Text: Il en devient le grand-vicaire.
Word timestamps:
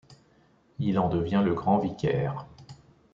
Il 0.79 0.97
en 0.97 1.09
devient 1.09 1.43
le 1.45 1.53
grand-vicaire. 1.53 2.47